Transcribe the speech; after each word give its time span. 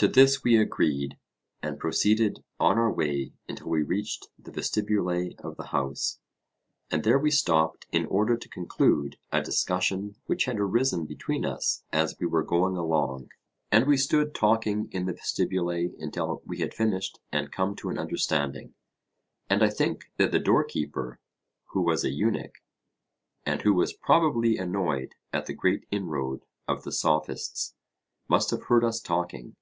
To 0.00 0.08
this 0.08 0.44
we 0.44 0.58
agreed, 0.58 1.16
and 1.62 1.80
proceeded 1.80 2.44
on 2.60 2.76
our 2.76 2.92
way 2.92 3.32
until 3.48 3.68
we 3.70 3.82
reached 3.82 4.28
the 4.38 4.50
vestibule 4.52 5.32
of 5.38 5.56
the 5.56 5.68
house; 5.68 6.18
and 6.90 7.02
there 7.02 7.18
we 7.18 7.30
stopped 7.30 7.86
in 7.92 8.04
order 8.04 8.36
to 8.36 8.48
conclude 8.50 9.16
a 9.32 9.40
discussion 9.40 10.16
which 10.26 10.44
had 10.44 10.60
arisen 10.60 11.06
between 11.06 11.46
us 11.46 11.82
as 11.94 12.14
we 12.20 12.26
were 12.26 12.42
going 12.42 12.76
along; 12.76 13.30
and 13.72 13.86
we 13.86 13.96
stood 13.96 14.34
talking 14.34 14.90
in 14.92 15.06
the 15.06 15.14
vestibule 15.14 15.70
until 15.70 16.42
we 16.44 16.58
had 16.58 16.74
finished 16.74 17.18
and 17.32 17.50
come 17.50 17.74
to 17.76 17.88
an 17.88 17.96
understanding. 17.96 18.74
And 19.48 19.62
I 19.62 19.70
think 19.70 20.10
that 20.18 20.30
the 20.30 20.38
door 20.38 20.62
keeper, 20.64 21.20
who 21.70 21.80
was 21.80 22.04
a 22.04 22.10
eunuch, 22.10 22.56
and 23.46 23.62
who 23.62 23.72
was 23.72 23.94
probably 23.94 24.58
annoyed 24.58 25.14
at 25.32 25.46
the 25.46 25.54
great 25.54 25.86
inroad 25.90 26.44
of 26.68 26.82
the 26.82 26.92
Sophists, 26.92 27.74
must 28.28 28.50
have 28.50 28.64
heard 28.64 28.84
us 28.84 29.00
talking. 29.00 29.56